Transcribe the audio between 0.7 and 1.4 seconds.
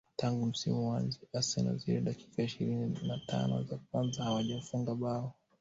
uanze